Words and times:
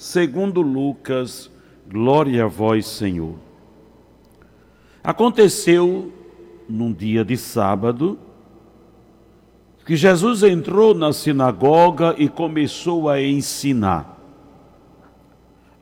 segundo 0.00 0.62
Lucas, 0.62 1.50
glória 1.86 2.44
a 2.46 2.48
vós, 2.48 2.86
Senhor. 2.86 3.34
Aconteceu 5.04 6.10
num 6.66 6.90
dia 6.90 7.22
de 7.22 7.36
sábado 7.36 8.18
que 9.84 9.94
Jesus 9.96 10.42
entrou 10.42 10.94
na 10.94 11.12
sinagoga 11.12 12.14
e 12.16 12.30
começou 12.30 13.10
a 13.10 13.20
ensinar. 13.20 14.18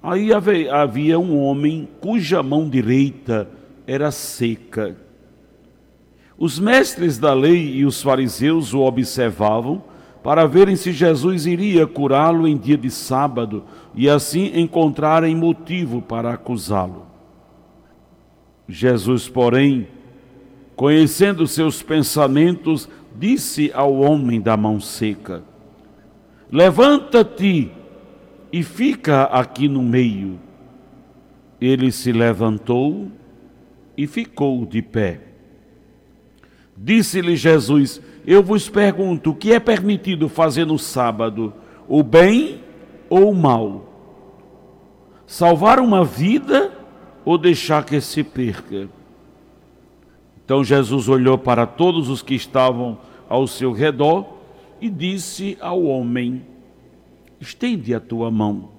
Aí 0.03 0.31
havia 0.33 1.17
um 1.17 1.41
homem 1.41 1.89
cuja 2.01 2.43
mão 2.43 2.69
direita 2.69 3.48
era 3.87 4.11
seca. 4.11 4.97
Os 6.37 6.59
mestres 6.59 7.19
da 7.19 7.33
lei 7.33 7.77
e 7.77 7.87
os 7.87 8.03
fariseus 8.03 8.75
o 8.75 8.81
observavam 8.81 9.81
para 10.23 10.47
verem 10.47 10.77
se 10.77 10.93
Jesus 10.93 11.47
iria 11.47 11.87
curá-lo 11.87 12.47
em 12.47 12.57
dia 12.57 12.77
de 12.77 12.91
sábado 12.91 13.65
e 13.95 14.09
assim 14.09 14.53
encontrarem 14.59 15.35
motivo 15.35 16.03
para 16.03 16.33
acusá-lo. 16.33 17.07
Jesus, 18.69 19.29
porém, 19.29 19.89
conhecendo 20.77 21.47
seus 21.47 21.83
pensamentos, 21.83 22.89
disse 23.17 23.70
ao 23.73 23.95
homem 23.95 24.41
da 24.41 24.57
mão 24.57 24.81
seca: 24.81 25.42
Levanta-te 26.51 27.70
e 28.53 28.62
fica 28.62 29.25
aqui 29.25 29.69
no 29.69 29.83
meio. 29.83 30.39
Ele 31.61 31.91
se 31.91 32.12
levantou 32.12 33.09
e 33.97 34.07
ficou 34.07 34.64
de 34.64 34.81
pé. 34.83 35.28
Disse-lhe 36.81 37.34
Jesus: 37.34 38.01
Eu 38.25 38.41
vos 38.41 38.69
pergunto, 38.69 39.31
o 39.31 39.34
que 39.34 39.53
é 39.53 39.59
permitido 39.59 40.29
fazer 40.29 40.65
no 40.65 40.79
sábado, 40.79 41.53
o 41.89 42.05
bem 42.05 42.62
ou 43.11 43.33
o 43.33 43.35
mal? 43.35 43.85
Salvar 45.27 45.81
uma 45.81 46.05
vida 46.05 46.73
ou 47.25 47.37
deixar 47.37 47.85
que 47.85 48.01
se 48.01 48.23
perca? 48.23 48.89
Então 50.45 50.62
Jesus 50.62 51.09
olhou 51.09 51.37
para 51.37 51.67
todos 51.67 52.09
os 52.09 52.23
que 52.23 52.35
estavam 52.35 52.97
ao 53.29 53.47
seu 53.47 53.73
redor 53.73 54.39
e 54.81 54.89
disse 54.89 55.59
ao 55.61 55.83
homem: 55.83 56.47
Estende 57.41 57.92
a 57.92 57.98
tua 57.98 58.31
mão. 58.31 58.70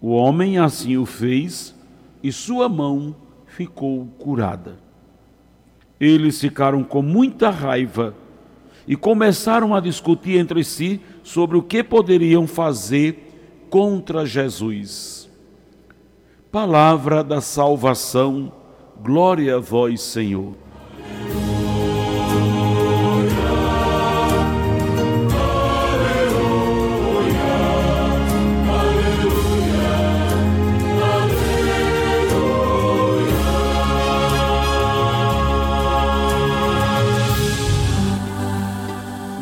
O 0.00 0.10
homem 0.10 0.58
assim 0.58 0.96
o 0.96 1.06
fez 1.06 1.74
e 2.22 2.32
sua 2.32 2.68
mão 2.68 3.14
ficou 3.46 4.06
curada. 4.18 4.83
Eles 6.04 6.40
ficaram 6.40 6.82
com 6.82 7.02
muita 7.02 7.50
raiva 7.50 8.14
e 8.86 8.96
começaram 8.96 9.74
a 9.74 9.80
discutir 9.80 10.38
entre 10.38 10.62
si 10.62 11.00
sobre 11.22 11.56
o 11.56 11.62
que 11.62 11.82
poderiam 11.82 12.46
fazer 12.46 13.66
contra 13.70 14.26
Jesus. 14.26 15.30
Palavra 16.52 17.24
da 17.24 17.40
salvação, 17.40 18.52
glória 19.02 19.56
a 19.56 19.60
vós, 19.60 20.02
Senhor. 20.02 20.63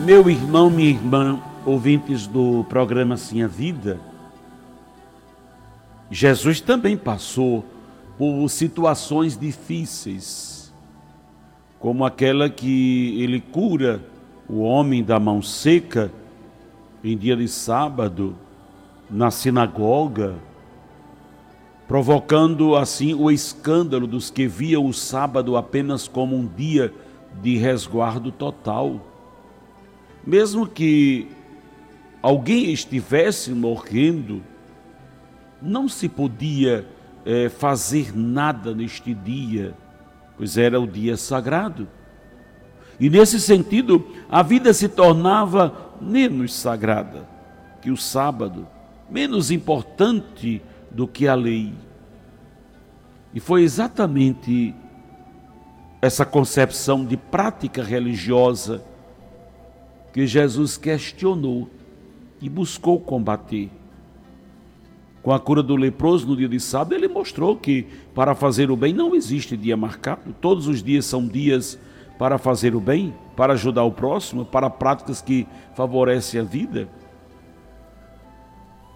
Meu 0.04 0.28
irmão, 0.28 0.68
minha 0.68 0.90
irmã, 0.90 1.40
ouvintes 1.64 2.26
do 2.26 2.64
programa 2.64 3.16
Sim 3.16 3.44
a 3.44 3.46
Vida, 3.46 4.00
Jesus 6.10 6.60
também 6.60 6.96
passou 6.96 7.64
por 8.18 8.48
situações 8.48 9.38
difíceis, 9.38 10.74
como 11.78 12.04
aquela 12.04 12.50
que 12.50 13.22
ele 13.22 13.40
cura 13.40 14.04
o 14.48 14.62
homem 14.62 15.04
da 15.04 15.20
mão 15.20 15.40
seca 15.40 16.10
em 17.04 17.16
dia 17.16 17.36
de 17.36 17.46
sábado 17.46 18.34
na 19.08 19.30
sinagoga, 19.30 20.34
provocando 21.86 22.74
assim 22.74 23.14
o 23.14 23.30
escândalo 23.30 24.08
dos 24.08 24.30
que 24.30 24.48
viam 24.48 24.84
o 24.84 24.92
sábado 24.92 25.56
apenas 25.56 26.08
como 26.08 26.34
um 26.34 26.44
dia 26.44 26.92
de 27.40 27.56
resguardo 27.56 28.32
total 28.32 29.11
mesmo 30.24 30.66
que 30.66 31.28
alguém 32.22 32.72
estivesse 32.72 33.50
morrendo, 33.50 34.42
não 35.60 35.88
se 35.88 36.08
podia 36.08 36.86
é, 37.24 37.48
fazer 37.48 38.16
nada 38.16 38.74
neste 38.74 39.12
dia, 39.14 39.74
pois 40.36 40.56
era 40.56 40.80
o 40.80 40.86
dia 40.86 41.16
sagrado. 41.16 41.88
E 42.98 43.10
nesse 43.10 43.40
sentido, 43.40 44.06
a 44.30 44.42
vida 44.42 44.72
se 44.72 44.88
tornava 44.88 45.92
menos 46.00 46.54
sagrada 46.54 47.28
que 47.80 47.90
o 47.90 47.96
sábado, 47.96 48.66
menos 49.10 49.50
importante 49.50 50.62
do 50.90 51.08
que 51.08 51.26
a 51.26 51.34
lei. 51.34 51.72
E 53.34 53.40
foi 53.40 53.62
exatamente 53.62 54.74
essa 56.00 56.24
concepção 56.24 57.04
de 57.04 57.16
prática 57.16 57.82
religiosa 57.82 58.84
que 60.12 60.26
Jesus 60.26 60.76
questionou 60.76 61.68
e 62.40 62.48
buscou 62.48 63.00
combater. 63.00 63.70
Com 65.22 65.32
a 65.32 65.38
cura 65.38 65.62
do 65.62 65.76
leproso 65.76 66.26
no 66.26 66.36
dia 66.36 66.48
de 66.48 66.58
sábado, 66.58 66.94
ele 66.94 67.08
mostrou 67.08 67.56
que 67.56 67.86
para 68.14 68.34
fazer 68.34 68.70
o 68.70 68.76
bem 68.76 68.92
não 68.92 69.14
existe 69.14 69.56
dia 69.56 69.76
marcado, 69.76 70.34
todos 70.40 70.66
os 70.66 70.82
dias 70.82 71.06
são 71.06 71.26
dias 71.26 71.78
para 72.18 72.38
fazer 72.38 72.74
o 72.74 72.80
bem, 72.80 73.14
para 73.36 73.54
ajudar 73.54 73.84
o 73.84 73.92
próximo, 73.92 74.44
para 74.44 74.68
práticas 74.68 75.22
que 75.22 75.46
favorecem 75.74 76.40
a 76.40 76.44
vida. 76.44 76.88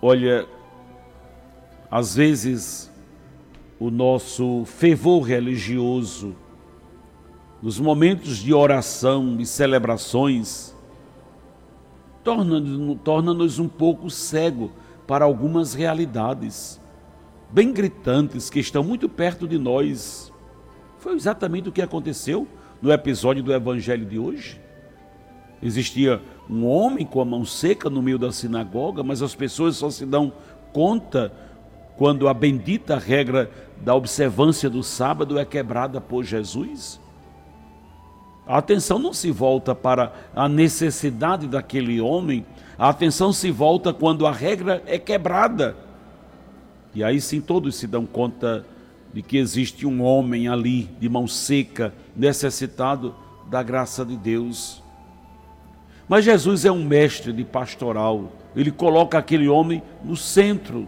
Olha, 0.03 0.47
às 1.91 2.15
vezes 2.15 2.93
o 3.78 3.91
nosso 3.91 4.65
fervor 4.66 5.22
religioso, 5.22 6.34
nos 7.62 7.78
momentos 7.78 8.37
de 8.37 8.53
oração 8.53 9.37
e 9.38 9.47
celebrações, 9.47 10.75
torna-nos 12.26 12.98
torna 13.04 13.32
um 13.32 13.69
pouco 13.69 14.10
cego 14.10 14.72
para 15.06 15.25
algumas 15.25 15.75
realidades 15.75 16.81
bem 17.53 17.72
gritantes 17.72 18.50
que 18.50 18.59
estão 18.59 18.82
muito 18.82 19.09
perto 19.09 19.47
de 19.47 19.56
nós. 19.56 20.32
Foi 20.98 21.15
exatamente 21.15 21.69
o 21.69 21.72
que 21.72 21.81
aconteceu 21.81 22.48
no 22.82 22.91
episódio 22.91 23.44
do 23.44 23.54
Evangelho 23.54 24.04
de 24.04 24.19
hoje. 24.19 24.60
Existia 25.62 26.20
um 26.50 26.66
homem 26.66 27.06
com 27.06 27.20
a 27.20 27.25
mão 27.25 27.44
seca 27.44 27.88
no 27.88 28.03
meio 28.03 28.19
da 28.19 28.32
sinagoga, 28.32 29.04
mas 29.04 29.22
as 29.22 29.36
pessoas 29.36 29.76
só 29.76 29.88
se 29.88 30.04
dão 30.04 30.32
conta 30.72 31.33
quando 31.97 32.27
a 32.27 32.34
bendita 32.34 32.98
regra 32.98 33.48
da 33.84 33.95
observância 33.95 34.68
do 34.68 34.83
sábado 34.83 35.39
é 35.39 35.45
quebrada 35.45 36.01
por 36.01 36.24
Jesus. 36.24 37.01
A 38.47 38.59
atenção 38.59 38.98
não 38.98 39.13
se 39.13 39.31
volta 39.33 39.75
para 39.75 40.13
a 40.34 40.48
necessidade 40.48 41.48
daquele 41.48 42.01
homem, 42.01 42.47
a 42.78 42.89
atenção 42.89 43.33
se 43.33 43.51
volta 43.51 43.93
quando 43.93 44.25
a 44.27 44.31
regra 44.31 44.83
é 44.87 44.98
quebrada. 44.98 45.77
E 46.95 47.03
aí 47.03 47.21
sim 47.21 47.41
todos 47.41 47.75
se 47.75 47.87
dão 47.87 48.07
conta 48.07 48.65
de 49.13 49.21
que 49.21 49.37
existe 49.37 49.84
um 49.84 50.03
homem 50.03 50.47
ali, 50.47 50.84
de 51.01 51.09
mão 51.09 51.27
seca, 51.27 51.93
necessitado 52.15 53.15
da 53.51 53.63
graça 53.63 54.04
de 54.04 54.16
Deus. 54.16 54.83
Mas 56.09 56.25
Jesus 56.25 56.65
é 56.65 56.71
um 56.71 56.84
mestre 56.84 57.33
de 57.33 57.45
pastoral, 57.45 58.33
ele 58.54 58.71
coloca 58.71 59.19
aquele 59.19 59.49
homem 59.49 59.83
no 60.04 60.16
centro. 60.16 60.87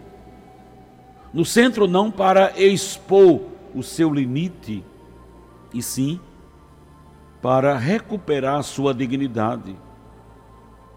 No 1.33 1.43
centro 1.43 1.87
não 1.87 2.09
para 2.09 2.53
expor 2.57 3.41
o 3.75 3.83
seu 3.83 4.13
limite, 4.13 4.83
e 5.73 5.81
sim 5.81 6.19
para 7.41 7.77
recuperar 7.77 8.61
sua 8.63 8.93
dignidade. 8.93 9.75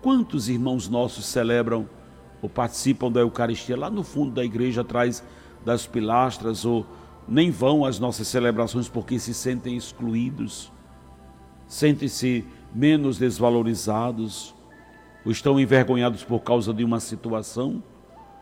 Quantos 0.01 0.49
irmãos 0.49 0.89
nossos 0.89 1.27
celebram 1.27 1.89
ou 2.41 2.49
participam 2.49 3.11
da 3.11 3.21
Eucaristia 3.21 3.77
lá 3.77 3.89
no 3.89 4.03
fundo 4.03 4.33
da 4.33 4.45
igreja, 4.45 4.81
atrás 4.81 5.23
das 5.65 5.87
pilastras, 5.87 6.65
ou 6.65 6.85
nem 7.29 7.51
vão 7.51 7.85
às 7.85 8.01
nossas 8.01 8.27
celebrações 8.27 8.89
porque 8.89 9.19
se 9.19 9.33
sentem 9.33 9.77
excluídos, 9.77 10.73
sentem-se 11.69 12.45
menos 12.75 13.17
desvalorizados, 13.17 14.53
ou 15.25 15.31
estão 15.31 15.61
envergonhados 15.61 16.25
por 16.25 16.41
causa 16.41 16.75
de 16.75 16.83
uma 16.83 16.99
situação. 16.99 17.81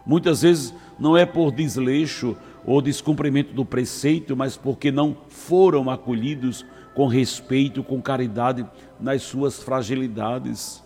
Muitas 0.06 0.41
vezes 0.41 0.75
não 0.99 1.14
é 1.14 1.26
por 1.26 1.52
desleixo 1.52 2.35
ou 2.64 2.81
descumprimento 2.81 3.52
do 3.52 3.67
preceito, 3.67 4.35
mas 4.35 4.56
porque 4.56 4.91
não 4.91 5.14
foram 5.29 5.91
acolhidos 5.91 6.64
com 7.00 7.06
respeito, 7.06 7.82
com 7.82 7.99
caridade 7.99 8.62
nas 9.00 9.23
suas 9.23 9.62
fragilidades. 9.62 10.85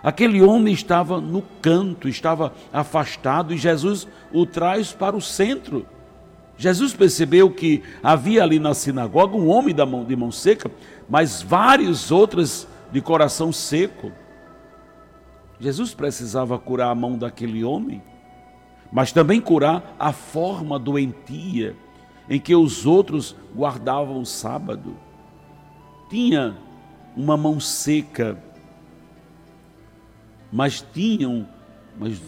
Aquele 0.00 0.40
homem 0.40 0.72
estava 0.72 1.20
no 1.20 1.42
canto, 1.60 2.08
estava 2.08 2.52
afastado 2.72 3.52
e 3.52 3.58
Jesus 3.58 4.06
o 4.32 4.46
traz 4.46 4.92
para 4.92 5.16
o 5.16 5.20
centro. 5.20 5.84
Jesus 6.56 6.94
percebeu 6.94 7.50
que 7.50 7.82
havia 8.00 8.44
ali 8.44 8.60
na 8.60 8.74
sinagoga 8.74 9.36
um 9.36 9.48
homem 9.48 9.74
de 9.74 10.14
mão 10.14 10.30
seca, 10.30 10.70
mas 11.08 11.42
vários 11.42 12.12
outros 12.12 12.68
de 12.92 13.00
coração 13.00 13.50
seco. 13.50 14.12
Jesus 15.58 15.94
precisava 15.94 16.56
curar 16.60 16.92
a 16.92 16.94
mão 16.94 17.18
daquele 17.18 17.64
homem, 17.64 18.00
mas 18.92 19.10
também 19.10 19.40
curar 19.40 19.96
a 19.98 20.12
forma 20.12 20.78
doentia 20.78 21.74
em 22.30 22.38
que 22.38 22.54
os 22.54 22.86
outros 22.86 23.34
guardavam 23.52 24.20
o 24.20 24.24
sábado. 24.24 25.07
Tinha 26.08 26.56
uma 27.16 27.36
mão 27.36 27.60
seca, 27.60 28.38
mas 30.50 30.84
tinham, 30.92 31.46
mas 31.98 32.20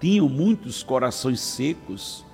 tinham 0.00 0.28
muitos 0.28 0.82
corações 0.82 1.40
secos 1.40 2.24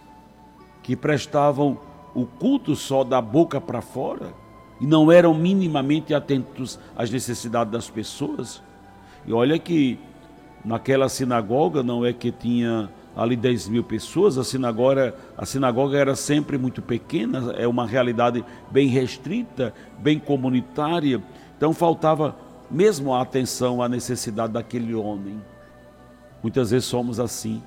que 0.83 0.95
prestavam 0.95 1.79
o 2.15 2.25
culto 2.25 2.75
só 2.77 3.05
da 3.05 3.21
boca 3.21 3.61
para 3.61 3.81
fora 3.81 4.33
e 4.81 4.87
não 4.87 5.11
eram 5.11 5.35
minimamente 5.35 6.15
atentos 6.15 6.79
às 6.97 7.11
necessidades 7.11 7.73
das 7.73 7.91
pessoas. 7.91 8.63
E 9.27 9.33
olha 9.33 9.59
que 9.59 9.99
naquela 10.65 11.09
sinagoga 11.09 11.83
não 11.83 12.05
é 12.05 12.13
que 12.13 12.31
tinha 12.31 12.89
ali 13.19 13.35
10 13.35 13.69
mil 13.69 13.83
pessoas, 13.83 14.39
a 14.39 14.45
sinagoga, 14.45 15.13
a 15.37 15.45
sinagoga 15.45 15.99
era 15.99 16.15
sempre 16.15 16.57
muito 16.57 16.81
pequena, 16.81 17.53
é 17.57 17.67
uma 17.67 17.85
realidade 17.85 18.45
bem 18.71 18.87
restrita, 18.87 19.75
bem 19.99 20.21
comunitária, 20.21 21.21
então 21.57 21.75
faltava 21.75 22.37
mesmo 22.71 23.13
a 23.13 23.21
atenção 23.21 23.83
à 23.83 23.89
necessidade 23.89 24.53
daquele 24.53 24.95
homem. 24.95 25.43
Muitas 26.41 26.71
vezes 26.71 26.87
somos 26.87 27.19
assim. 27.19 27.61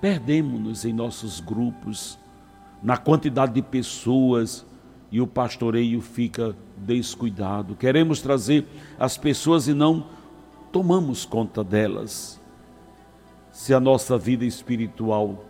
Perdemos-nos 0.00 0.86
em 0.86 0.94
nossos 0.94 1.38
grupos, 1.38 2.18
na 2.82 2.96
quantidade 2.96 3.52
de 3.52 3.60
pessoas, 3.60 4.64
e 5.10 5.20
o 5.20 5.26
pastoreio 5.26 6.00
fica 6.00 6.56
descuidado. 6.74 7.76
Queremos 7.76 8.22
trazer 8.22 8.66
as 8.98 9.18
pessoas 9.18 9.68
e 9.68 9.74
não 9.74 10.06
tomamos 10.72 11.26
conta 11.26 11.62
delas. 11.62 12.40
Se 13.52 13.74
a 13.74 13.78
nossa 13.78 14.16
vida 14.16 14.46
espiritual 14.46 15.44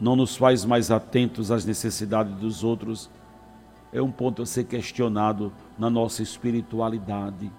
não 0.00 0.16
nos 0.16 0.34
faz 0.34 0.64
mais 0.64 0.90
atentos 0.90 1.50
às 1.50 1.64
necessidades 1.64 2.34
dos 2.36 2.64
outros, 2.64 3.10
é 3.92 4.00
um 4.00 4.10
ponto 4.10 4.40
a 4.40 4.46
ser 4.46 4.64
questionado 4.64 5.52
na 5.78 5.90
nossa 5.90 6.22
espiritualidade. 6.22 7.52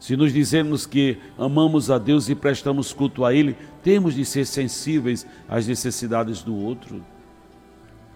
Se 0.00 0.16
nos 0.16 0.32
dizemos 0.32 0.86
que 0.86 1.18
amamos 1.38 1.90
a 1.90 1.98
Deus 1.98 2.28
e 2.30 2.34
prestamos 2.34 2.92
culto 2.92 3.22
a 3.24 3.34
Ele, 3.34 3.54
temos 3.82 4.14
de 4.14 4.24
ser 4.24 4.46
sensíveis 4.46 5.26
às 5.46 5.66
necessidades 5.66 6.42
do 6.42 6.54
outro. 6.56 7.04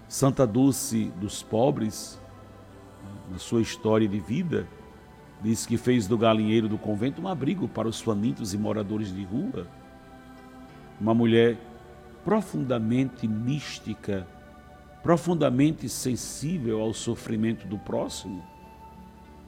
Santa 0.09 0.47
Dulce 0.47 1.13
dos 1.21 1.43
pobres, 1.43 2.19
na 3.31 3.39
sua 3.39 3.61
história 3.61 4.09
de 4.09 4.19
vida, 4.19 4.67
diz 5.43 5.67
que 5.67 5.77
fez 5.77 6.07
do 6.07 6.19
galinheiro 6.19 6.69
do 6.69 6.79
convento 6.79 7.21
um 7.21 7.29
abrigo 7.29 7.69
para 7.69 7.89
os 7.89 8.01
famintos 8.01 8.53
e 8.55 8.59
moradores 8.59 9.15
de 9.15 9.25
rua. 9.25 9.67
Uma 11.01 11.15
mulher 11.15 11.57
profundamente 12.25 13.27
mística, 13.27 14.27
profundamente 15.03 15.89
sensível 15.89 16.81
ao 16.81 16.93
sofrimento 16.93 17.67
do 17.67 17.79
próximo. 17.79 18.45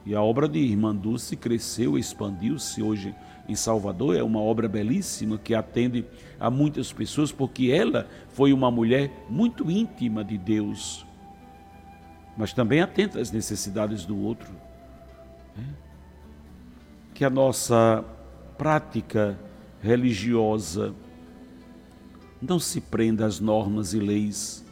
E 0.05 0.13
a 0.13 0.21
obra 0.21 0.49
de 0.49 0.59
Irmã 0.59 0.93
Dulce 0.93 1.35
cresceu, 1.35 1.97
expandiu-se 1.97 2.81
hoje 2.81 3.15
em 3.47 3.55
Salvador. 3.55 4.15
É 4.15 4.23
uma 4.23 4.39
obra 4.39 4.67
belíssima 4.67 5.37
que 5.37 5.53
atende 5.53 6.05
a 6.39 6.49
muitas 6.49 6.91
pessoas, 6.91 7.31
porque 7.31 7.71
ela 7.71 8.07
foi 8.29 8.51
uma 8.51 8.69
mulher 8.69 9.11
muito 9.29 9.69
íntima 9.71 10.23
de 10.23 10.37
Deus, 10.37 11.05
mas 12.35 12.51
também 12.51 12.81
atenta 12.81 13.19
às 13.19 13.31
necessidades 13.31 14.05
do 14.05 14.17
outro. 14.17 14.51
É 15.57 15.83
que 17.13 17.23
a 17.23 17.29
nossa 17.29 18.03
prática 18.57 19.39
religiosa 19.81 20.93
não 22.43 22.59
se 22.59 22.81
prenda 22.81 23.25
às 23.25 23.39
normas 23.39 23.93
e 23.93 23.99
leis 23.99 24.65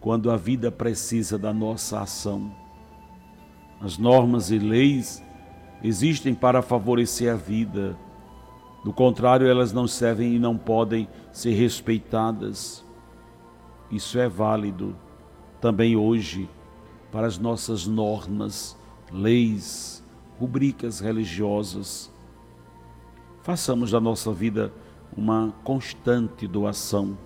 quando 0.00 0.30
a 0.30 0.36
vida 0.36 0.70
precisa 0.70 1.36
da 1.36 1.52
nossa 1.52 2.00
ação. 2.00 2.54
As 3.80 3.98
normas 3.98 4.50
e 4.50 4.58
leis 4.58 5.22
existem 5.82 6.32
para 6.32 6.62
favorecer 6.62 7.32
a 7.32 7.36
vida. 7.36 7.98
Do 8.84 8.92
contrário, 8.92 9.48
elas 9.48 9.72
não 9.72 9.88
servem 9.88 10.36
e 10.36 10.38
não 10.38 10.56
podem 10.56 11.08
ser 11.32 11.54
respeitadas. 11.54 12.84
Isso 13.90 14.18
é 14.18 14.28
válido 14.28 14.96
também 15.60 15.96
hoje 15.96 16.48
para 17.10 17.26
as 17.26 17.36
nossas 17.36 17.84
normas, 17.86 18.76
leis, 19.12 20.04
rubricas 20.38 21.00
religiosas. 21.00 22.12
Façamos 23.42 23.90
da 23.90 24.00
nossa 24.00 24.32
vida 24.32 24.72
uma 25.16 25.54
constante 25.64 26.46
doação, 26.46 27.16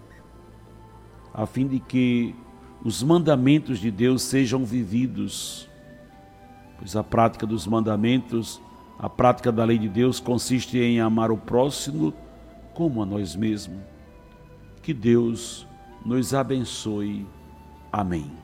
a 1.34 1.46
fim 1.46 1.66
de 1.66 1.80
que 1.80 2.34
os 2.84 3.02
mandamentos 3.02 3.78
de 3.78 3.90
Deus 3.90 4.22
sejam 4.22 4.64
vividos, 4.64 5.68
pois 6.78 6.96
a 6.96 7.04
prática 7.04 7.46
dos 7.46 7.66
mandamentos, 7.66 8.60
a 8.98 9.08
prática 9.08 9.50
da 9.50 9.64
lei 9.64 9.78
de 9.78 9.88
Deus 9.88 10.20
consiste 10.20 10.78
em 10.78 11.00
amar 11.00 11.30
o 11.30 11.36
próximo 11.36 12.14
como 12.74 13.02
a 13.02 13.06
nós 13.06 13.34
mesmos. 13.36 13.80
Que 14.82 14.94
Deus 14.94 15.66
nos 16.04 16.32
abençoe. 16.32 17.26
Amém. 17.92 18.39